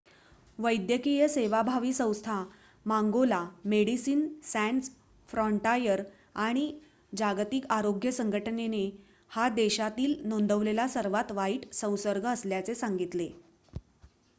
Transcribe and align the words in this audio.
वैद्यकीय 0.59 1.27
सेवाभावी 1.27 1.91
संस्था 1.93 2.37
मांगोला 2.85 3.41
मेडिसिन 3.65 4.25
सॅन्स 4.43 4.89
फ्रॉन्टायर 5.29 6.03
आणि 6.45 6.65
जागतिक 7.13 7.67
आरोग्य 7.71 8.11
संघटनेने 8.13 8.83
हा 9.31 9.47
देशातील 9.55 10.15
नोंदवलेला 10.25 10.87
सर्वात 10.89 11.31
वाईट 11.33 11.71
संसर्ग 11.75 12.25
असल्याचे 12.27 12.75
सांगितले 12.75 13.29